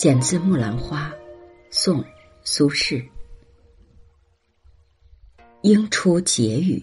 [0.00, 1.10] 剪自《木兰花》，
[1.70, 2.00] 宋·
[2.42, 3.06] 苏轼。
[5.60, 6.82] 莺出结语，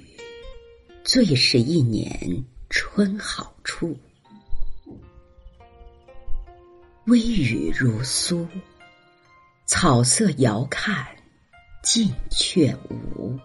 [1.03, 3.97] 最是一年春好处。
[7.07, 8.47] 微雨如酥，
[9.65, 11.07] 草色遥看
[11.81, 13.35] 近却无。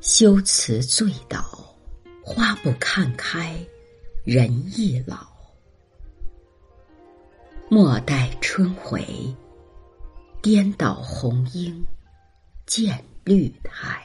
[0.00, 1.74] 修辞醉倒，
[2.22, 3.58] 花不看开，
[4.22, 5.36] 人易老。
[7.70, 9.04] 莫待春回，
[10.40, 11.86] 颠倒红英
[12.64, 14.02] 见绿苔。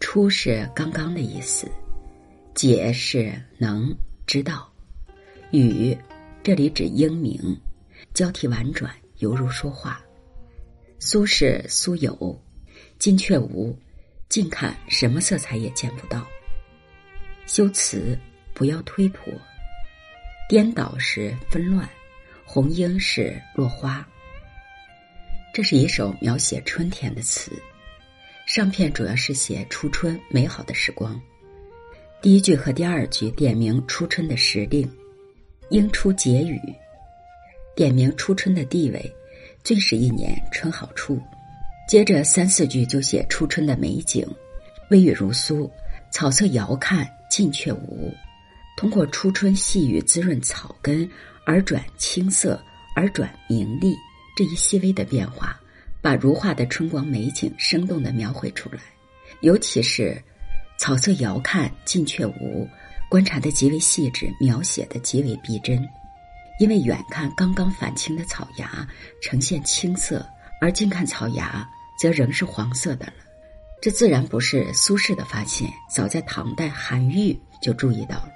[0.00, 1.70] 初是刚刚的意思，
[2.54, 3.94] 解是能
[4.26, 4.66] 知道，
[5.50, 5.94] 语
[6.42, 7.38] 这里指英明，
[8.14, 10.00] 交替婉转，犹如说话。
[10.98, 12.40] 苏轼苏有。
[12.98, 13.74] 金却无，
[14.28, 16.26] 近看什么色彩也见不到。
[17.46, 18.18] 修辞
[18.52, 19.32] 不要推脱，
[20.50, 21.88] 颠倒是纷乱，
[22.44, 24.04] 红英是落花。
[25.54, 27.52] 这是一首描写春天的词，
[28.46, 31.22] 上片主要是写初春美好的时光。
[32.20, 34.90] 第一句和第二句点明初春的时令，
[35.68, 36.60] 应出结语，
[37.76, 39.14] 点明初春的地位，
[39.62, 41.22] 最是一年春好处。
[41.88, 44.26] 接着三四句就写初春的美景，
[44.90, 45.70] 微雨如酥，
[46.10, 48.12] 草色遥看近却无。
[48.80, 51.06] 通过初春细雨滋润草根
[51.44, 52.58] 而转青色
[52.96, 53.94] 而转明丽
[54.34, 55.60] 这一细微的变化，
[56.00, 58.80] 把如画的春光美景生动的描绘出来。
[59.42, 60.18] 尤其是
[60.78, 62.66] 草色遥看近却无，
[63.10, 65.86] 观察的极为细致，描写的极为逼真。
[66.58, 68.88] 因为远看刚刚返青的草芽
[69.20, 70.26] 呈现青色，
[70.58, 71.68] 而近看草芽。
[72.00, 73.12] 则仍是黄色的了，
[73.82, 78.30] 这自然不是苏轼的发现，早在唐代韩愈就注意到了，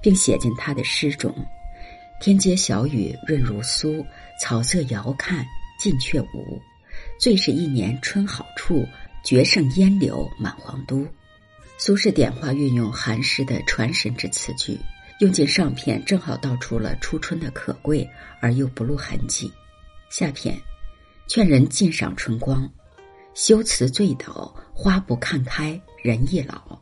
[0.00, 1.34] 并写进他的诗中
[2.20, 4.04] ：“天街小雨润如酥，
[4.40, 5.44] 草色遥看
[5.78, 6.60] 近却无。
[7.18, 8.86] 最是一年春好处，
[9.24, 11.06] 绝胜烟柳满皇都。”
[11.76, 14.78] 苏轼点化运用韩诗的传神之词句，
[15.18, 18.08] 用尽上片，正好道出了初春的可贵
[18.40, 19.52] 而又不露痕迹。
[20.08, 20.56] 下片，
[21.26, 22.70] 劝人尽赏春光。
[23.34, 26.80] 修辞醉倒，花不看开，人易老，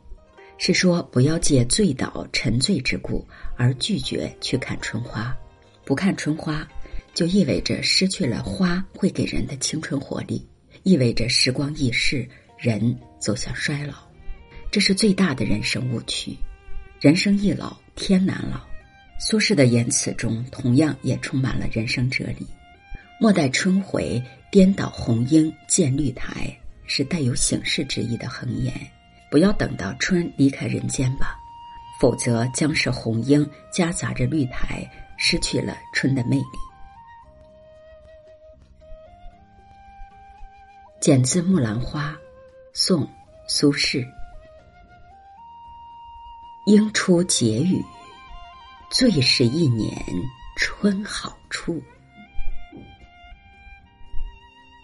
[0.65, 5.35] 是说不要借醉倒、沉醉之故而拒绝去看春花。
[5.83, 6.65] 不看春花，
[7.13, 10.47] 就意味着失去了花会给人的青春活力，
[10.83, 12.25] 意味着时光易逝，
[12.57, 13.95] 人走向衰老。
[14.71, 16.33] 这是最大的人生误区。
[17.01, 18.61] 人生易老，天难老。
[19.19, 22.47] 苏轼的言辞中，同样也充满了人生哲理。
[23.19, 28.73] 莫待春回，颠倒红英见绿苔，是带有醒世之意的横言。
[29.33, 31.35] 不要等到春离开人间吧，
[31.99, 36.45] 否则将是红英夹杂着绿苔，失去了春的魅力。
[41.01, 42.11] 剪自《木兰花》，
[42.75, 43.03] 宋·
[43.47, 44.07] 苏轼。
[46.67, 47.83] 莺出结语，
[48.91, 49.91] 最是一年
[50.57, 51.81] 春好处。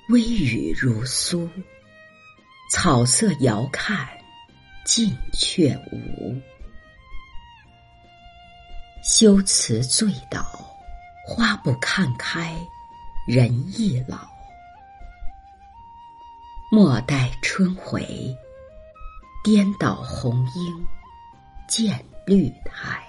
[0.10, 1.48] 微雨如酥，
[2.72, 4.10] 草色遥看
[4.92, 6.36] 近却无。
[9.04, 10.44] 修辞醉倒，
[11.28, 12.58] 花不看开，
[13.28, 14.18] 人易老。
[16.72, 18.04] 莫待春回，
[19.44, 20.88] 颠倒红英
[21.68, 23.00] 见绿苔。